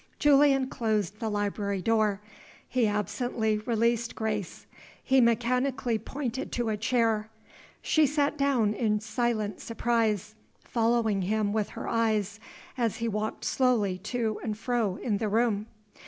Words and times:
Julian 0.17 0.65
closed 0.67 1.19
the 1.19 1.29
library 1.29 1.79
door. 1.79 2.21
He 2.67 2.87
absently 2.87 3.59
released 3.59 4.15
Grace; 4.15 4.65
he 5.03 5.21
mechanically 5.21 5.99
pointed 5.99 6.51
to 6.53 6.69
a 6.69 6.75
chair. 6.77 7.29
She 7.83 8.07
sat 8.07 8.35
down 8.35 8.73
in 8.73 8.99
silent 8.99 9.59
surprise, 9.61 10.33
following 10.63 11.21
him 11.21 11.53
with 11.53 11.69
her 11.77 11.87
eyes 11.87 12.39
as 12.79 12.95
he 12.97 13.07
walked 13.07 13.45
slowly 13.45 13.99
to 13.99 14.39
and 14.43 14.57
fro 14.57 14.95
in 14.95 15.19
the 15.19 15.29
room. 15.29 15.67